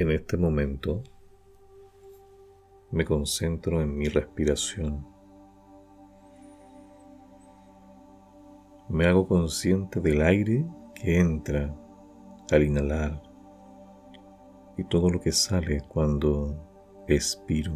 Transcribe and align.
En 0.00 0.10
este 0.10 0.38
momento 0.38 1.02
me 2.90 3.04
concentro 3.04 3.82
en 3.82 3.98
mi 3.98 4.08
respiración. 4.08 5.06
Me 8.88 9.04
hago 9.04 9.28
consciente 9.28 10.00
del 10.00 10.22
aire 10.22 10.64
que 10.94 11.20
entra 11.20 11.76
al 12.50 12.62
inhalar 12.62 13.22
y 14.78 14.84
todo 14.84 15.10
lo 15.10 15.20
que 15.20 15.32
sale 15.32 15.82
cuando 15.86 16.56
expiro. 17.06 17.74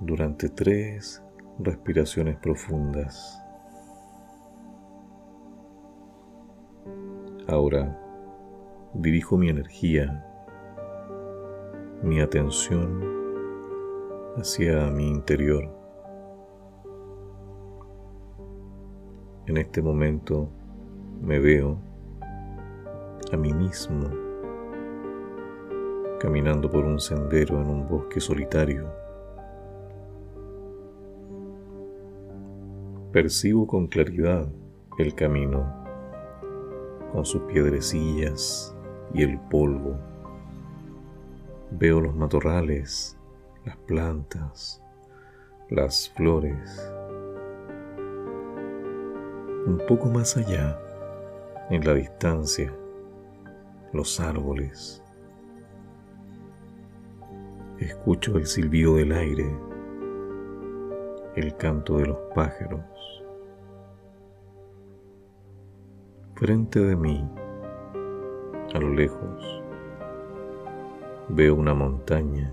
Durante 0.00 0.48
tres 0.48 1.22
respiraciones 1.58 2.38
profundas. 2.38 3.38
Ahora 7.48 7.98
dirijo 8.94 9.36
mi 9.36 9.48
energía, 9.48 10.24
mi 12.02 12.20
atención 12.20 13.02
hacia 14.36 14.88
mi 14.90 15.08
interior. 15.08 15.68
En 19.46 19.56
este 19.56 19.82
momento 19.82 20.48
me 21.20 21.40
veo 21.40 21.78
a 23.32 23.36
mí 23.36 23.52
mismo 23.52 24.08
caminando 26.20 26.70
por 26.70 26.84
un 26.84 27.00
sendero 27.00 27.60
en 27.60 27.66
un 27.66 27.88
bosque 27.88 28.20
solitario. 28.20 28.88
Percibo 33.10 33.66
con 33.66 33.88
claridad 33.88 34.48
el 34.98 35.14
camino 35.16 35.81
con 37.12 37.26
sus 37.26 37.42
piedrecillas 37.42 38.74
y 39.12 39.22
el 39.22 39.38
polvo. 39.38 39.98
Veo 41.70 42.00
los 42.00 42.14
matorrales, 42.14 43.18
las 43.64 43.76
plantas, 43.76 44.82
las 45.68 46.10
flores. 46.10 46.90
Un 49.66 49.80
poco 49.86 50.08
más 50.08 50.36
allá, 50.36 50.78
en 51.70 51.84
la 51.84 51.94
distancia, 51.94 52.72
los 53.92 54.18
árboles. 54.18 55.02
Escucho 57.78 58.36
el 58.38 58.46
silbido 58.46 58.96
del 58.96 59.12
aire, 59.12 59.56
el 61.36 61.56
canto 61.56 61.98
de 61.98 62.06
los 62.06 62.18
pájaros. 62.34 63.21
Frente 66.42 66.80
de 66.80 66.96
mí, 66.96 67.24
a 68.74 68.78
lo 68.80 68.92
lejos, 68.92 69.62
veo 71.28 71.54
una 71.54 71.72
montaña. 71.72 72.52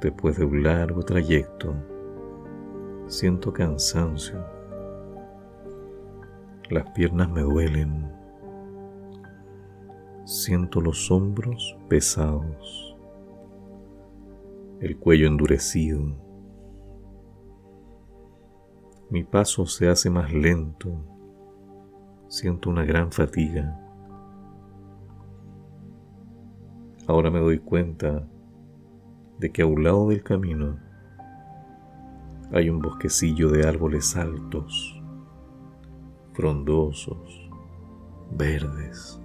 Después 0.00 0.36
de 0.36 0.44
un 0.44 0.64
largo 0.64 1.04
trayecto, 1.04 1.76
siento 3.06 3.52
cansancio. 3.52 4.44
Las 6.70 6.90
piernas 6.90 7.30
me 7.30 7.42
duelen. 7.42 8.10
Siento 10.24 10.80
los 10.80 11.08
hombros 11.12 11.78
pesados, 11.88 12.96
el 14.80 14.98
cuello 14.98 15.28
endurecido 15.28 16.27
mi 19.10 19.24
paso 19.24 19.64
se 19.66 19.88
hace 19.88 20.10
más 20.10 20.32
lento. 20.32 20.90
Siento 22.28 22.68
una 22.68 22.84
gran 22.84 23.10
fatiga. 23.10 23.80
Ahora 27.06 27.30
me 27.30 27.38
doy 27.38 27.58
cuenta 27.58 28.28
de 29.38 29.50
que 29.50 29.62
a 29.62 29.66
un 29.66 29.82
lado 29.82 30.08
del 30.08 30.22
camino 30.22 30.78
hay 32.52 32.68
un 32.68 32.80
bosquecillo 32.80 33.50
de 33.50 33.66
árboles 33.66 34.14
altos, 34.14 35.00
frondosos, 36.34 37.50
verdes. 38.30 39.18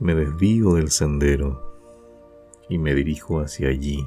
Me 0.00 0.14
desvío 0.14 0.74
del 0.74 0.90
sendero 0.90 1.62
y 2.68 2.78
me 2.78 2.94
dirijo 2.94 3.40
hacia 3.40 3.68
allí. 3.68 4.06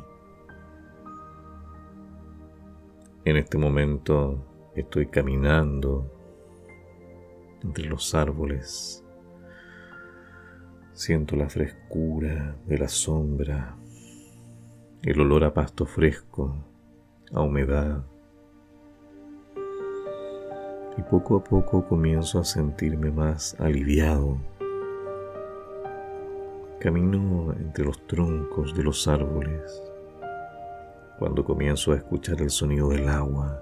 En 3.25 3.37
este 3.37 3.57
momento 3.57 4.37
estoy 4.75 5.07
caminando 5.07 6.11
entre 7.63 7.85
los 7.85 8.13
árboles. 8.13 9.03
Siento 10.93 11.35
la 11.35 11.49
frescura 11.49 12.55
de 12.67 12.77
la 12.77 12.87
sombra, 12.87 13.77
el 15.01 15.19
olor 15.19 15.43
a 15.43 15.55
pasto 15.55 15.87
fresco, 15.87 16.55
a 17.33 17.41
humedad. 17.41 18.05
Y 20.95 21.01
poco 21.01 21.37
a 21.37 21.43
poco 21.43 21.87
comienzo 21.87 22.39
a 22.39 22.45
sentirme 22.45 23.09
más 23.09 23.59
aliviado. 23.59 24.37
Camino 26.79 27.53
entre 27.53 27.85
los 27.85 28.05
troncos 28.05 28.75
de 28.75 28.83
los 28.83 29.07
árboles 29.07 29.81
cuando 31.17 31.43
comienzo 31.45 31.91
a 31.91 31.95
escuchar 31.95 32.41
el 32.41 32.49
sonido 32.49 32.89
del 32.89 33.07
agua. 33.07 33.61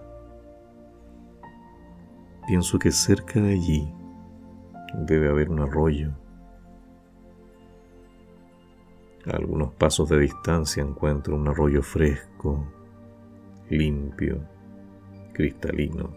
Pienso 2.48 2.80
que 2.80 2.92
cerca 2.92 3.40
de 3.40 3.54
allí 3.54 3.94
debe 5.06 5.30
haber 5.30 5.50
un 5.50 5.60
arroyo. 5.60 6.12
A 9.26 9.38
algunos 9.38 9.74
pasos 9.74 10.10
de 10.10 10.20
distancia 10.20 10.84
encuentro 10.84 11.36
un 11.36 11.48
arroyo 11.48 11.82
fresco, 11.82 12.68
limpio, 13.70 14.42
cristalino. 15.34 16.10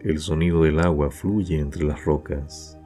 El 0.00 0.18
sonido 0.18 0.62
del 0.62 0.80
agua 0.80 1.10
fluye 1.10 1.58
entre 1.58 1.84
las 1.84 2.04
rocas. 2.04 2.78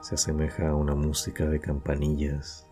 Se 0.00 0.16
asemeja 0.16 0.68
a 0.68 0.74
una 0.74 0.94
música 0.94 1.46
de 1.46 1.60
campanillas. 1.60 2.68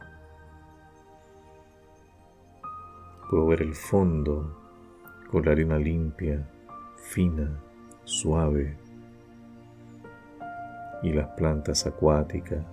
Puedo 3.31 3.47
ver 3.47 3.63
el 3.63 3.77
fondo 3.77 4.57
con 5.31 5.45
la 5.45 5.53
arena 5.53 5.79
limpia, 5.79 6.45
fina, 6.97 7.63
suave 8.03 8.77
y 11.05 11.13
las 11.13 11.29
plantas 11.37 11.87
acuáticas 11.87 12.65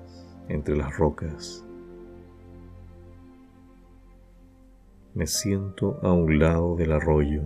entre 0.50 0.76
las 0.76 0.98
rocas. 0.98 1.64
Me 5.14 5.28
siento 5.28 6.00
a 6.02 6.12
un 6.12 6.40
lado 6.40 6.76
del 6.76 6.94
arroyo 6.94 7.44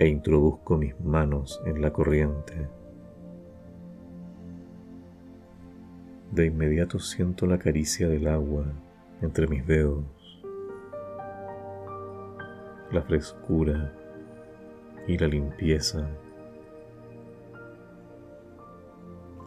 e 0.00 0.08
introduzco 0.08 0.76
mis 0.76 0.98
manos 0.98 1.62
en 1.64 1.80
la 1.80 1.92
corriente. 1.92 2.68
De 6.32 6.46
inmediato 6.46 6.98
siento 6.98 7.46
la 7.46 7.58
caricia 7.58 8.08
del 8.08 8.26
agua 8.26 8.64
entre 9.22 9.46
mis 9.46 9.64
dedos 9.64 10.19
la 12.92 13.02
frescura 13.02 13.92
y 15.06 15.16
la 15.16 15.28
limpieza. 15.28 16.08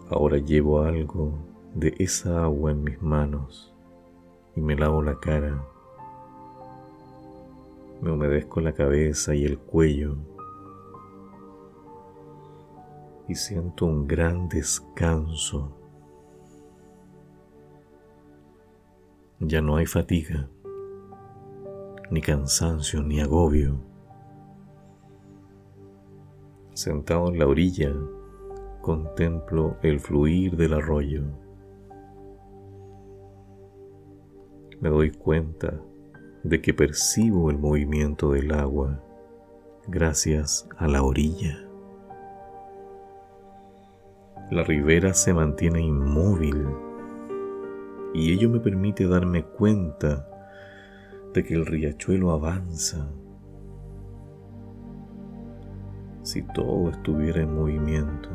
Ahora 0.09 0.37
llevo 0.37 0.81
algo 0.81 1.33
de 1.73 1.93
esa 1.99 2.43
agua 2.43 2.71
en 2.71 2.83
mis 2.83 3.01
manos 3.01 3.73
y 4.55 4.61
me 4.61 4.75
lavo 4.75 5.01
la 5.01 5.19
cara. 5.19 5.63
Me 8.01 8.11
humedezco 8.11 8.61
la 8.61 8.73
cabeza 8.73 9.33
y 9.33 9.45
el 9.45 9.57
cuello 9.57 10.15
y 13.27 13.35
siento 13.35 13.85
un 13.85 14.07
gran 14.07 14.49
descanso. 14.49 15.71
Ya 19.39 19.61
no 19.61 19.77
hay 19.77 19.85
fatiga 19.85 20.47
ni 22.13 22.21
cansancio, 22.21 23.01
ni 23.01 23.19
agobio. 23.19 23.79
Sentado 26.73 27.29
en 27.29 27.39
la 27.39 27.47
orilla, 27.47 27.91
contemplo 28.81 29.77
el 29.81 29.99
fluir 29.99 30.55
del 30.55 30.73
arroyo. 30.73 31.23
Me 34.79 34.89
doy 34.89 35.09
cuenta 35.09 35.81
de 36.43 36.61
que 36.61 36.75
percibo 36.75 37.49
el 37.49 37.57
movimiento 37.57 38.31
del 38.31 38.53
agua 38.53 39.01
gracias 39.87 40.69
a 40.77 40.87
la 40.87 41.01
orilla. 41.01 41.67
La 44.51 44.63
ribera 44.63 45.15
se 45.15 45.33
mantiene 45.33 45.81
inmóvil 45.81 46.67
y 48.13 48.31
ello 48.33 48.51
me 48.51 48.59
permite 48.59 49.07
darme 49.07 49.43
cuenta 49.43 50.29
de 51.33 51.43
que 51.43 51.55
el 51.55 51.65
riachuelo 51.65 52.31
avanza. 52.31 53.09
Si 56.21 56.41
todo 56.41 56.89
estuviera 56.89 57.41
en 57.41 57.55
movimiento 57.55 58.29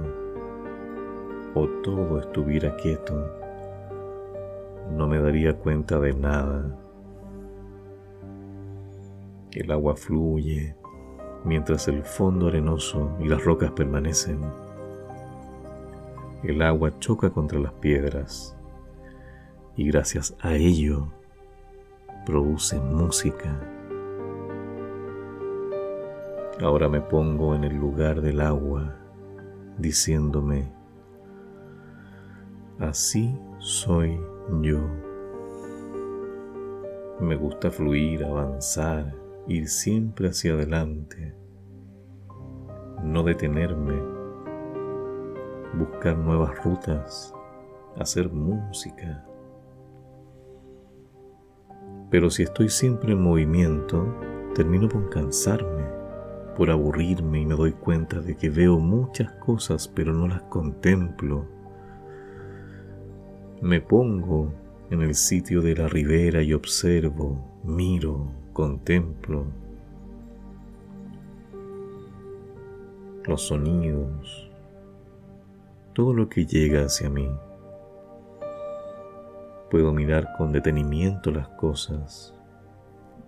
o 1.55 1.67
todo 1.83 2.19
estuviera 2.19 2.77
quieto, 2.77 3.15
no 4.97 5.07
me 5.07 5.21
daría 5.21 5.57
cuenta 5.57 5.99
de 5.99 6.13
nada. 6.13 6.77
El 9.53 9.71
agua 9.73 9.97
fluye 9.97 10.77
mientras 11.45 11.89
el 11.89 12.03
fondo 12.03 12.49
arenoso 12.49 13.17
y 13.21 13.29
las 13.29 13.45
rocas 13.45 13.71
permanecen. 13.73 14.41
El 16.43 16.63
agua 16.63 16.99
choca 16.99 17.31
contra 17.31 17.59
las 17.59 17.73
piedras 17.75 18.57
y 19.77 19.87
gracias 19.89 20.37
a 20.41 20.55
ello 20.55 21.09
produce 22.29 22.79
música. 22.79 23.59
Ahora 26.61 26.87
me 26.87 27.01
pongo 27.01 27.55
en 27.55 27.65
el 27.65 27.75
lugar 27.75 28.21
del 28.21 28.43
agua 28.43 28.95
diciéndome, 29.79 30.71
así 32.79 33.35
soy 33.57 34.21
yo. 34.61 34.79
Me 37.19 37.35
gusta 37.35 37.71
fluir, 37.71 38.23
avanzar, 38.23 39.15
ir 39.47 39.67
siempre 39.67 40.29
hacia 40.29 40.53
adelante, 40.53 41.35
no 43.03 43.23
detenerme, 43.23 44.03
buscar 45.79 46.19
nuevas 46.19 46.63
rutas, 46.63 47.35
hacer 47.97 48.31
música. 48.31 49.28
Pero 52.11 52.31
si 52.31 52.43
estoy 52.43 52.69
siempre 52.69 53.13
en 53.13 53.23
movimiento, 53.23 54.15
termino 54.55 54.89
por 54.89 55.11
cansarme, 55.11 55.85
por 56.57 56.71
aburrirme 56.71 57.41
y 57.41 57.47
me 57.47 57.55
doy 57.55 57.73
cuenta 57.73 58.21
de 58.21 58.37
que 58.37 58.51
veo 58.51 58.79
muchas 58.79 59.33
cosas 59.33 59.89
pero 59.89 60.13
no 60.13 60.27
las 60.27 60.43
contemplo. 60.43 61.47
Me 63.61 63.81
pongo 63.81 64.53
en 64.91 65.03
el 65.03 65.15
sitio 65.15 65.61
de 65.61 65.75
la 65.75 65.89
ribera 65.89 66.43
y 66.43 66.55
observo, 66.55 67.61
miro, 67.65 68.31
contemplo 68.53 69.47
los 73.29 73.43
sonidos, 73.43 74.51
todo 75.93 76.15
lo 76.15 76.29
que 76.31 76.47
llega 76.47 76.87
hacia 76.87 77.11
mí. 77.11 77.29
Puedo 79.71 79.93
mirar 79.93 80.35
con 80.39 80.51
detenimiento 80.51 81.31
las 81.31 81.49
cosas 81.49 82.35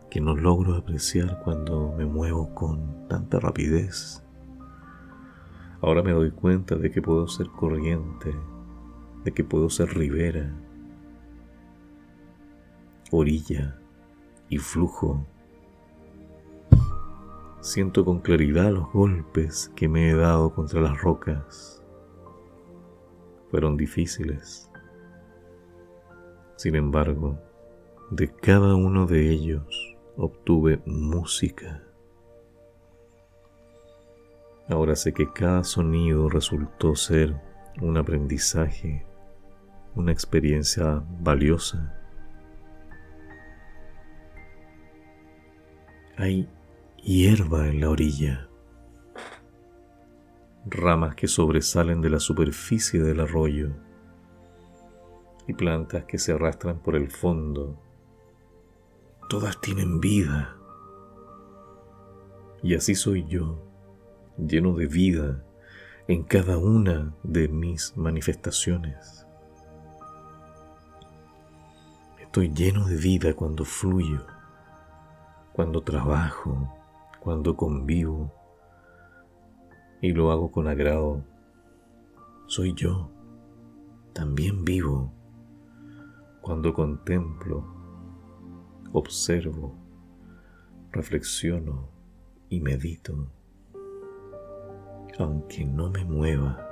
que 0.09 0.23
no 0.23 0.35
logro 0.35 0.75
apreciar 0.75 1.41
cuando 1.45 1.95
me 1.97 2.07
muevo 2.07 2.55
con 2.55 3.07
tanta 3.09 3.39
rapidez. 3.39 4.25
Ahora 5.83 6.03
me 6.03 6.13
doy 6.13 6.31
cuenta 6.31 6.77
de 6.77 6.91
que 6.91 7.03
puedo 7.03 7.29
ser 7.29 7.49
corriente, 7.49 8.35
de 9.25 9.33
que 9.33 9.45
puedo 9.45 9.69
ser 9.69 9.95
ribera, 9.95 10.51
orilla 13.11 13.79
y 14.49 14.57
flujo. 14.57 15.27
Siento 17.61 18.03
con 18.05 18.21
claridad 18.21 18.73
los 18.73 18.91
golpes 18.93 19.71
que 19.77 19.89
me 19.89 20.11
he 20.11 20.15
dado 20.15 20.55
contra 20.55 20.81
las 20.81 21.01
rocas. 21.03 21.83
Fueron 23.51 23.77
difíciles. 23.77 24.70
Sin 26.61 26.75
embargo, 26.75 27.39
de 28.11 28.29
cada 28.29 28.75
uno 28.75 29.07
de 29.07 29.31
ellos 29.31 29.97
obtuve 30.19 30.83
música. 30.85 31.83
Ahora 34.69 34.95
sé 34.95 35.15
que 35.15 35.33
cada 35.33 35.65
sonido 35.65 36.29
resultó 36.29 36.95
ser 36.97 37.35
un 37.81 37.97
aprendizaje, 37.97 39.07
una 39.95 40.13
experiencia 40.13 41.03
valiosa. 41.23 41.99
Hay 46.19 46.47
hierba 47.03 47.69
en 47.69 47.81
la 47.81 47.89
orilla, 47.89 48.51
ramas 50.67 51.15
que 51.15 51.27
sobresalen 51.27 52.03
de 52.03 52.11
la 52.11 52.21
superficie 52.21 53.01
del 53.01 53.21
arroyo 53.21 53.73
y 55.51 55.53
plantas 55.53 56.05
que 56.05 56.17
se 56.17 56.33
arrastran 56.33 56.79
por 56.79 56.95
el 56.95 57.11
fondo. 57.11 57.77
Todas 59.29 59.61
tienen 59.61 60.01
vida. 60.01 60.57
Y 62.63 62.77
así 62.77 62.95
soy 62.95 63.27
yo, 63.27 63.59
lleno 64.39 64.75
de 64.77 64.87
vida 64.87 65.45
en 66.07 66.23
cada 66.23 66.57
una 66.57 67.17
de 67.25 67.49
mis 67.49 67.97
manifestaciones. 67.97 69.27
Estoy 72.21 72.53
lleno 72.53 72.87
de 72.87 72.97
vida 72.97 73.35
cuando 73.35 73.65
fluyo, 73.65 74.25
cuando 75.53 75.83
trabajo, 75.83 76.73
cuando 77.19 77.57
convivo 77.57 78.33
y 80.01 80.13
lo 80.13 80.31
hago 80.31 80.53
con 80.53 80.69
agrado. 80.69 81.25
Soy 82.47 82.73
yo, 82.75 83.11
también 84.13 84.65
vivo, 84.65 85.13
cuando 86.41 86.73
contemplo, 86.73 87.65
observo, 88.93 89.75
reflexiono 90.93 91.89
y 92.49 92.61
medito, 92.61 93.29
aunque 95.19 95.65
no 95.65 95.91
me 95.91 96.05
mueva. 96.05 96.67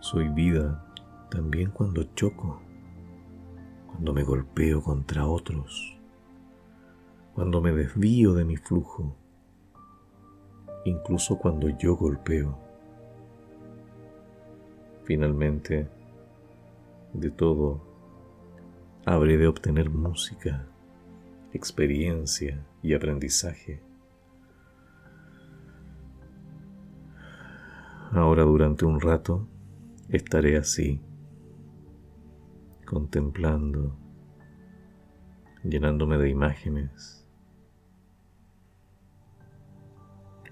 Soy 0.00 0.28
vida 0.28 0.84
también 1.30 1.70
cuando 1.70 2.02
choco, 2.14 2.60
cuando 3.86 4.12
me 4.12 4.22
golpeo 4.22 4.82
contra 4.82 5.26
otros 5.26 5.96
cuando 7.36 7.60
me 7.60 7.70
desvío 7.70 8.32
de 8.32 8.46
mi 8.46 8.56
flujo, 8.56 9.14
incluso 10.86 11.36
cuando 11.36 11.68
yo 11.68 11.94
golpeo. 11.94 12.58
Finalmente, 15.04 15.86
de 17.20 17.30
todo, 17.30 17.82
habré 19.04 19.36
de 19.36 19.46
obtener 19.46 19.90
música, 19.90 20.66
experiencia 21.52 22.64
y 22.82 22.94
aprendizaje. 22.94 23.82
Ahora 28.12 28.44
durante 28.44 28.84
un 28.84 29.00
rato 29.00 29.46
estaré 30.08 30.56
así, 30.56 31.00
contemplando, 32.84 33.96
llenándome 35.64 36.16
de 36.18 36.30
imágenes 36.30 37.26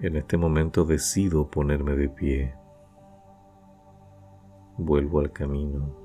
En 0.01 0.17
este 0.17 0.35
momento 0.35 0.83
decido 0.83 1.49
ponerme 1.49 1.95
de 1.95 2.09
pie. 2.09 2.53
Vuelvo 4.77 5.21
al 5.21 5.31
camino. 5.31 6.04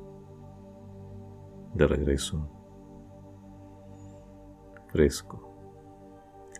De 1.74 1.86
regreso. 1.86 2.48
Fresco. 4.88 5.40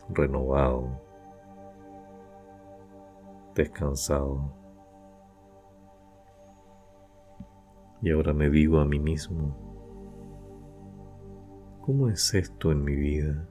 Renovado. 0.09 0.89
Descansado. 3.55 4.61
Y 8.03 8.11
ahora 8.11 8.33
me 8.33 8.49
digo 8.49 8.81
a 8.81 8.87
mí 8.87 8.99
mismo, 8.99 9.55
¿cómo 11.83 12.09
es 12.09 12.33
esto 12.33 12.73
en 12.73 12.83
mi 12.83 12.95
vida? 12.95 13.47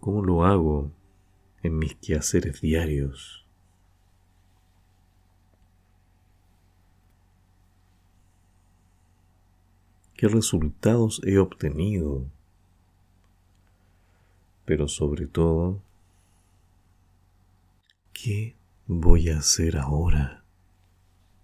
¿Cómo 0.00 0.22
lo 0.22 0.44
hago 0.44 0.90
en 1.62 1.78
mis 1.78 1.94
quehaceres 1.96 2.60
diarios? 2.60 3.47
¿Qué 10.18 10.26
resultados 10.26 11.22
he 11.24 11.38
obtenido? 11.38 12.24
Pero 14.64 14.88
sobre 14.88 15.28
todo, 15.28 15.80
¿qué 18.12 18.56
voy 18.88 19.28
a 19.30 19.38
hacer 19.38 19.76
ahora? 19.76 20.37